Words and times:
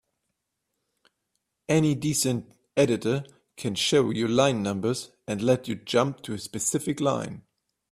Any 1.69 1.93
decent 1.93 2.51
editor 2.75 3.23
can 3.55 3.75
show 3.75 4.09
you 4.09 4.27
line 4.27 4.63
numbers 4.63 5.11
and 5.27 5.43
let 5.43 5.67
you 5.67 5.75
jump 5.75 6.23
to 6.23 6.33
a 6.33 6.39
specific 6.39 6.99
line. 6.99 7.43